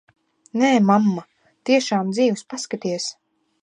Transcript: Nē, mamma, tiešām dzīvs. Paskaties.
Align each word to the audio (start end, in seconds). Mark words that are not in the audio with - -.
Nē, 0.61 0.71
mamma, 0.87 1.25
tiešām 1.71 2.13
dzīvs. 2.19 2.49
Paskaties. 2.53 3.11